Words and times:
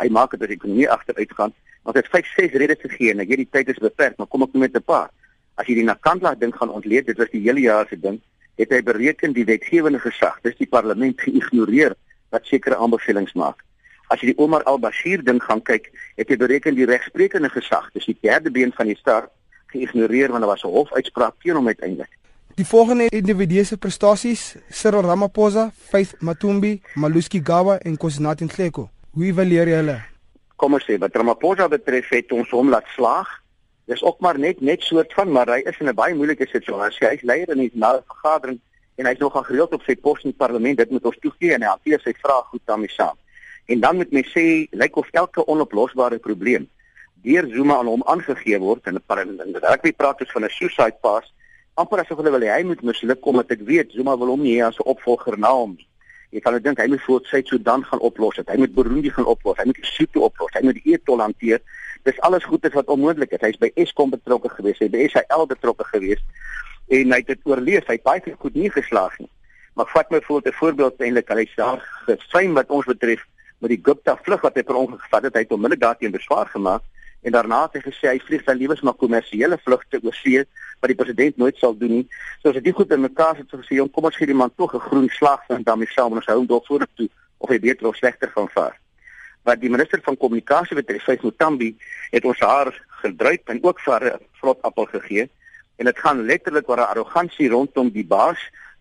Hy 0.00 0.08
maak 0.08 0.30
dit 0.30 0.40
dat 0.40 0.48
die 0.48 0.56
ekonomie 0.56 0.90
agteruit 0.90 1.32
gaan. 1.38 1.52
Ons 1.82 1.96
het 1.96 2.08
5, 2.10 2.32
6 2.36 2.56
redes 2.60 2.80
gegee 2.80 3.12
en 3.12 3.20
ek 3.22 3.28
weet 3.28 3.44
die 3.44 3.50
tyd 3.50 3.68
is 3.68 3.82
beperk, 3.82 4.16
maar 4.18 4.26
kom 4.26 4.42
ek 4.42 4.54
net 4.54 4.72
met 4.72 4.76
'n 4.76 4.82
paar. 4.82 5.10
As 5.56 5.66
jy 5.66 5.74
die 5.74 5.84
Nakandla 5.84 6.34
ding 6.34 6.54
gaan 6.54 6.70
ontleed, 6.70 7.06
dit 7.06 7.18
was 7.18 7.30
die 7.30 7.40
hele 7.40 7.60
jaar 7.60 7.86
se 7.88 7.96
ding, 8.00 8.20
het 8.56 8.70
hy 8.70 8.82
bereken 8.82 9.32
die 9.32 9.44
wetgewende 9.44 9.98
gesag, 9.98 10.40
dis 10.42 10.56
die 10.56 10.66
parlement 10.66 11.20
geïgnoreer 11.20 11.94
wat 12.30 12.44
sekere 12.44 12.76
aanbevelings 12.76 13.32
maak. 13.32 13.62
As 14.08 14.20
jy 14.20 14.32
die 14.32 14.38
Omar 14.38 14.62
al-Bashir 14.62 15.24
ding 15.24 15.42
gaan 15.42 15.62
kyk, 15.62 15.90
het 16.16 16.28
hy 16.28 16.36
bereken 16.36 16.74
die 16.74 16.86
regsprekende 16.86 17.48
gesag, 17.48 17.90
dis 17.92 18.06
die 18.06 18.18
derde 18.20 18.50
been 18.50 18.72
van 18.72 18.86
die 18.86 18.96
staat 18.96 19.30
geïgnoreer 19.72 20.30
want 20.30 20.40
daar 20.44 20.54
was 20.54 20.64
'n 20.64 20.74
hofuitspraak 20.76 21.34
teen 21.42 21.54
hom 21.54 21.66
uiteindelik. 21.66 22.12
Die 22.56 22.64
volgende 22.64 23.08
individuele 23.08 23.76
prestasies: 23.76 24.56
Cyril 24.70 25.02
Ramaphosa, 25.02 25.70
Faith 25.76 26.14
Matumbi, 26.20 26.80
Maluski 26.94 27.40
Gawa 27.44 27.78
en 27.78 27.96
Kosinati 27.96 28.44
Nhleko. 28.44 28.90
Hoe 29.16 29.24
evalueer 29.24 29.70
jy 29.70 29.76
hulle? 29.78 29.94
Kom 30.60 30.74
ons 30.76 30.84
sê, 30.84 30.98
wat 31.00 31.14
Ramaphosa 31.16 31.70
betref, 31.72 32.10
het 32.12 32.32
ons 32.36 32.50
hom 32.52 32.68
laat 32.68 32.84
slaag. 32.92 33.30
Dis 33.88 34.02
ook 34.04 34.18
maar 34.20 34.36
net 34.36 34.60
net 34.60 34.82
soort 34.84 35.14
van 35.16 35.30
maar 35.32 35.48
hy 35.54 35.62
is 35.64 35.78
in 35.80 35.88
'n 35.88 35.94
baie 35.96 36.14
moeilike 36.14 36.46
situasie. 36.46 37.08
Hy's 37.08 37.22
leier 37.22 37.48
in 37.48 37.56
'n 37.56 37.62
nasionale 37.64 38.02
vergadering 38.12 38.60
en 38.98 39.06
hy's 39.06 39.18
nogal 39.18 39.42
gereeld 39.42 39.72
op 39.72 39.82
sy 39.82 39.96
pos 39.96 40.22
in 40.24 40.30
die 40.30 40.36
parlement. 40.36 40.76
Dit 40.76 40.90
moet 40.90 41.04
ons 41.04 41.16
toegee 41.20 41.54
en 41.54 41.62
hy 41.62 41.68
hanteer 41.68 42.00
sy 42.00 42.12
vrae 42.12 42.42
goed 42.50 42.60
daarmee 42.66 42.92
saam. 42.92 43.16
En 43.66 43.80
dan 43.80 43.96
moet 43.96 44.12
mens 44.12 44.28
sê, 44.36 44.68
lyk 44.70 44.96
of 44.96 45.08
elke 45.12 45.46
onoplosbare 45.46 46.18
probleem 46.18 46.68
deur 47.22 47.48
Zuma 47.48 47.78
aan 47.78 47.86
hom 47.86 48.02
aangegee 48.04 48.58
word 48.58 48.86
in 48.86 49.00
die 49.00 49.58
rugby 49.62 49.92
praat 49.92 50.20
ons 50.20 50.32
van 50.32 50.44
'n 50.44 50.50
suicide 50.50 50.98
pass 51.00 51.32
amper 51.74 52.00
asof 52.00 52.18
hulle 52.18 52.30
wil 52.30 52.48
hy 52.48 52.62
moet 52.62 52.82
misluk 52.82 53.26
omdat 53.26 53.50
ek 53.50 53.60
weet 53.60 53.92
Zuma 53.92 54.16
wil 54.16 54.28
hom 54.28 54.42
nie 54.42 54.62
as 54.62 54.76
'n 54.76 54.84
opvolger 54.84 55.38
na 55.38 55.52
hom 55.52 55.74
nie. 55.76 55.86
Jy 56.34 56.40
kan 56.40 56.58
dink 56.62 56.80
hy 56.82 56.86
moet 56.90 57.02
voor 57.06 57.22
sy 57.30 57.42
Sudan 57.46 57.84
gaan 57.84 58.02
oplos 58.04 58.36
dit. 58.36 58.48
Hy 58.48 58.56
moet 58.62 58.74
Burundi 58.74 59.10
gaan 59.10 59.28
oplos. 59.30 59.58
Hy 59.60 59.66
moet 59.70 59.78
Lesotho 59.82 60.26
oplos. 60.26 60.50
Hy 60.56 60.64
moet 60.66 60.80
die 60.80 60.94
e-tol 60.94 61.22
hanteer. 61.22 61.62
Dis 62.08 62.18
alles 62.26 62.44
goedes 62.44 62.74
wat 62.74 62.90
onmoontlik 62.92 63.32
is. 63.36 63.44
Hy's 63.44 63.60
by 63.62 63.70
Eskom 63.74 64.10
betrokke 64.10 64.50
gewees. 64.56 64.78
Hy's 64.82 64.92
by 64.92 65.06
SAL 65.12 65.46
betrokke 65.46 65.86
gewees 65.92 66.22
en 66.86 67.10
hy 67.10 67.18
het 67.18 67.30
dit 67.32 67.48
oorleef. 67.50 67.86
Hy 67.88 67.96
het 67.98 68.06
baie 68.06 68.34
goed 68.38 68.54
nie 68.54 68.70
geslaag 68.70 69.16
nie. 69.18 69.30
Maar 69.76 69.88
vat 69.92 70.10
my 70.10 70.20
voor 70.22 70.42
'n 70.44 70.52
voorbeeld 70.52 71.00
eintlik. 71.00 71.28
Hy 71.28 71.46
sê 71.54 71.64
gefyn 72.06 72.54
wat 72.54 72.70
ons 72.70 72.86
betref 72.86 73.24
met 73.58 73.70
die 73.70 73.80
Gupta 73.82 74.16
vlug 74.22 74.40
wat 74.40 74.54
hy 74.54 74.62
per 74.62 74.74
ongeluk 74.74 75.02
gevat 75.02 75.22
het. 75.22 75.34
Hy 75.34 75.40
het 75.40 75.52
onmiddellik 75.52 75.80
daarteen 75.80 76.12
beswaar 76.12 76.46
gemaak 76.46 76.82
en 77.26 77.32
daarna 77.34 77.64
het 77.64 77.78
hy 77.78 77.82
gesê 77.88 78.06
hy 78.12 78.18
vlieg 78.22 78.44
sy 78.46 78.54
liewes 78.54 78.82
maar 78.86 78.94
kommersiële 78.94 79.58
vlugte 79.64 79.98
oor 79.98 80.14
see 80.14 80.44
wat 80.78 80.92
die 80.92 80.98
president 80.98 81.38
nooit 81.42 81.56
sal 81.58 81.74
doen 81.74 81.94
nie. 81.98 82.04
So 82.42 82.52
as 82.52 82.60
dit 82.62 82.74
goed 82.74 82.92
in 82.94 83.02
mekaar 83.02 83.34
sit 83.40 83.50
so 83.50 83.58
gesê, 83.58 83.80
kom 83.90 84.06
ons 84.06 84.18
gee 84.18 84.30
die 84.30 84.36
man 84.42 84.52
tog 84.54 84.74
'n 84.74 84.86
groen 84.88 85.08
slag 85.10 85.42
en 85.50 85.64
dan 85.66 85.78
mee 85.78 85.90
saam 85.90 86.12
ons 86.12 86.26
hou 86.30 86.36
hom 86.38 86.46
dalk 86.46 86.66
voor 86.66 86.86
toe 86.94 87.08
of 87.38 87.50
hy 87.50 87.58
beter 87.58 87.86
of 87.86 87.96
slegter 87.96 88.30
gaan 88.30 88.48
vaar. 88.54 88.78
Wat 89.42 89.60
die 89.60 89.70
minister 89.70 90.00
van 90.02 90.16
kommunikasie 90.16 90.76
betref, 90.76 91.02
Faith 91.02 91.22
Mutambi, 91.22 91.76
het 92.10 92.24
ons 92.24 92.38
haar 92.40 92.70
gedruip 93.02 93.48
en 93.48 93.58
ook 93.62 93.80
vir 93.80 94.04
'n 94.04 94.20
vlot 94.40 94.62
appel 94.62 94.86
gegee 94.86 95.28
en 95.78 95.84
dit 95.84 95.98
gaan 95.98 96.26
letterlik 96.26 96.68
oor 96.68 96.78
'n 96.78 96.90
arrogansie 96.92 97.48
rondom 97.48 97.90
die 97.90 98.06
baas, 98.06 98.38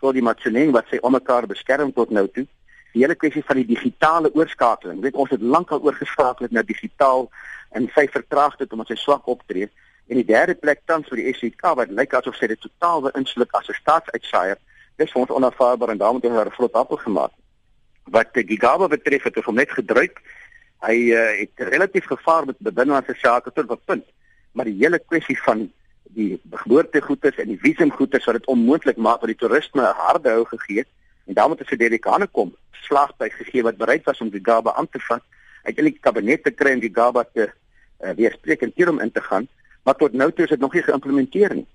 so 0.00 0.12
die 0.12 0.22
Matseneng 0.22 0.70
wat 0.72 0.86
sy 0.90 0.98
onmekaar 1.00 1.46
beskerm 1.46 1.92
tot 1.92 2.10
nou 2.10 2.28
toe. 2.28 2.46
Die 2.92 3.02
hele 3.02 3.14
kwessie 3.14 3.44
van 3.44 3.56
die 3.60 3.66
digitale 3.66 4.30
oorskakeling. 4.34 5.00
Weet 5.00 5.14
ons 5.14 5.30
het 5.30 5.42
lankal 5.42 5.82
oorgeskakel 5.84 6.48
na 6.50 6.62
digitaal 6.62 7.28
en 7.76 7.90
sy 7.94 8.06
vertraag 8.08 8.56
dit 8.56 8.72
omdat 8.72 8.92
sy 8.92 8.96
swak 8.96 9.28
optree. 9.28 9.68
En 10.08 10.16
die 10.16 10.24
derde 10.24 10.54
plek 10.54 10.80
tans 10.88 11.08
vir 11.10 11.20
die 11.20 11.34
SEK 11.36 11.66
wat 11.76 11.92
lyk 11.92 12.14
asof 12.16 12.36
sy 12.38 12.48
dit 12.48 12.60
totaal 12.60 13.04
beïnvloed 13.08 13.52
as 13.52 13.68
'n 13.68 13.80
staatsuitsaier. 13.82 14.58
Dis 14.96 15.12
vir 15.12 15.20
ons 15.20 15.30
onaanvaarbaar 15.30 15.90
en 15.90 15.98
daarom 15.98 16.20
het 16.20 16.24
hy 16.24 16.44
'n 16.44 16.56
vlot 16.56 16.72
appel 16.72 16.96
gemaak. 16.96 17.32
Wat 18.04 18.32
die 18.34 18.46
Gigaba 18.46 18.88
betref 18.88 19.22
het 19.22 19.34
hy 19.34 19.42
hom 19.44 19.54
net 19.54 19.70
gedruik. 19.70 20.22
Hy 20.80 20.96
uh, 21.12 21.38
het 21.40 21.68
relatief 21.68 22.06
gevaar 22.06 22.46
met 22.46 22.56
binnelandse 22.58 23.14
sake 23.20 23.52
tot 23.52 23.70
'n 23.70 23.80
punt. 23.84 24.06
Maar 24.52 24.64
die 24.64 24.78
hele 24.80 24.98
kwessie 24.98 25.38
van 25.42 25.70
die 26.14 26.40
geboortegoeders 26.50 27.36
en 27.36 27.48
die 27.48 27.60
visumgoeders 27.60 28.24
wat 28.24 28.34
dit 28.34 28.46
onmoontlik 28.46 28.96
maak 28.96 29.20
dat 29.20 29.28
die 29.28 29.36
toerisme 29.36 29.82
'n 29.82 30.00
harde 30.02 30.30
hou 30.30 30.44
gegee 30.44 30.78
het 30.78 30.88
en 31.28 31.36
daarom 31.36 31.54
het 31.54 31.62
hy 31.62 31.70
vir 31.74 31.82
Delikane 31.84 32.26
kom 32.26 32.54
slagtyd 32.88 33.32
gegee 33.36 33.62
wat 33.62 33.76
bereid 33.76 34.04
was 34.08 34.20
om 34.24 34.32
die 34.32 34.40
Gigaba 34.40 34.72
aan 34.74 34.88
te 34.88 35.00
vat. 35.04 35.22
Eintlik 35.68 35.98
die 36.00 36.04
kabinet 36.08 36.42
te 36.44 36.50
kry 36.50 36.72
om 36.74 36.80
die 36.80 36.88
Gigaba 36.88 37.24
te 37.28 37.50
uh, 37.50 38.12
weerspreek 38.16 38.64
en 38.64 38.72
hom 38.88 39.00
in 39.04 39.12
te 39.12 39.20
gaan 39.20 39.48
maar 39.88 39.96
tot 39.96 40.12
nou 40.12 40.32
toe 40.32 40.44
is 40.44 40.50
dit 40.50 40.60
nog 40.60 40.74
nie 40.76 40.84
geïmplementeer 40.84 41.54
nie. 41.54 41.66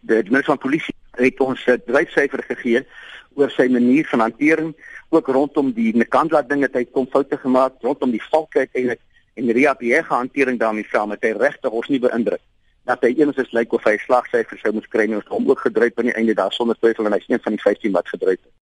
Die 0.00 0.16
minister 0.28 0.52
van 0.52 0.64
polisie 0.64 0.94
het 1.16 1.40
ons 1.40 1.62
'n 1.66 1.82
dryfsyfer 1.86 2.42
gegee 2.48 2.86
oor 3.34 3.50
sy 3.50 3.66
manier 3.68 4.06
van 4.12 4.20
hantering 4.20 4.74
ook 5.08 5.26
rondom 5.26 5.72
die 5.72 5.92
Nkandla 5.96 6.42
dinge 6.42 6.68
het 6.68 6.74
hy 6.74 6.84
kom 6.84 7.06
foute 7.06 7.36
gemaak 7.36 7.72
rondom 7.80 8.10
die 8.10 8.22
valke 8.30 8.58
uiteindelik 8.58 9.00
en 9.34 9.46
die 9.46 9.64
RAPE 9.64 10.02
hantering 10.08 10.58
daarmee 10.58 10.86
saam 10.90 11.10
het 11.10 11.22
hy 11.22 11.32
regtig 11.32 11.70
ons 11.70 11.88
nie 11.88 12.00
beïndruk 12.00 12.42
dat 12.84 13.00
hy 13.00 13.14
enigsins 13.16 13.52
lyk 13.52 13.72
of 13.72 13.84
hy 13.84 13.96
slagsyfer 13.96 14.58
sou 14.58 14.72
moes 14.72 14.88
kry 14.88 15.06
nie 15.06 15.16
ons 15.16 15.32
hom 15.32 15.48
ook 15.50 15.60
gedryf 15.60 15.98
aan 15.98 16.10
die 16.10 16.18
einde 16.18 16.34
daar 16.34 16.52
sonder 16.52 16.76
twyfel 16.76 17.06
en 17.06 17.12
hy's 17.12 17.28
een 17.28 17.40
van 17.40 17.52
die 17.52 17.62
15 17.62 17.92
wat 17.92 18.08
gedryf 18.08 18.40
het 18.42 18.52